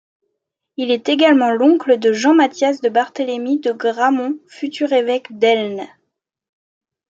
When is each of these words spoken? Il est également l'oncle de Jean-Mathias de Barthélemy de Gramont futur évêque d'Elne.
Il 0.77 0.89
est 0.89 1.09
également 1.09 1.51
l'oncle 1.51 1.99
de 1.99 2.11
Jean-Mathias 2.11 2.81
de 2.81 2.89
Barthélemy 2.89 3.59
de 3.59 3.71
Gramont 3.71 4.39
futur 4.47 4.91
évêque 4.93 5.27
d'Elne. 5.37 5.83